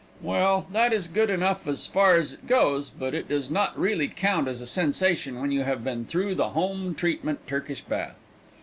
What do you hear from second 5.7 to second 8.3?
been through the Home Treatment Turkish Bath.